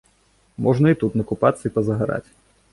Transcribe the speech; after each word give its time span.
Можна 0.67 0.93
і 0.95 0.99
тут 1.05 1.19
накупацца 1.21 1.63
і 1.69 1.73
пазагараць. 1.79 2.27